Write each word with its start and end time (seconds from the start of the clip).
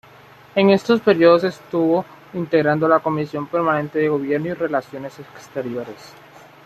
En 0.55 0.71
estos 0.71 0.99
períodos 1.01 1.43
estuvo 1.43 2.03
integrando 2.33 2.87
la 2.87 3.01
Comisión 3.01 3.45
permanente 3.45 3.99
de 3.99 4.09
Gobierno 4.09 4.47
y 4.47 4.53
Relaciones 4.53 5.19
Exteriores. 5.19 6.13